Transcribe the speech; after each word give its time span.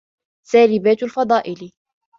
سَالِبَاتُ 0.45 1.03
الْفَضَائِلِ 1.03 1.71